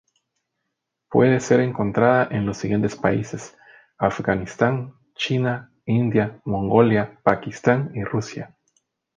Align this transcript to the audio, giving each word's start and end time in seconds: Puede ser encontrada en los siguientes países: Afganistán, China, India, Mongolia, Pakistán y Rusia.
Puede 1.11 1.39
ser 1.39 1.59
encontrada 1.59 2.27
en 2.31 2.47
los 2.47 2.57
siguientes 2.57 2.95
países: 2.95 3.55
Afganistán, 3.99 4.95
China, 5.13 5.75
India, 5.85 6.41
Mongolia, 6.43 7.19
Pakistán 7.21 7.91
y 7.93 8.03
Rusia. 8.03 8.57